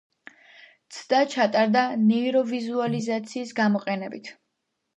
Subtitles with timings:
[0.95, 4.35] ცდა ჩატარდა ნეიროვიზუალიზაციის გამოყენებით.